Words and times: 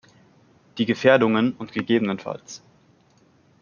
Die 0.79 0.87
Gefährdungen 0.87 1.53
und 1.53 1.73
ggf. 1.73 2.41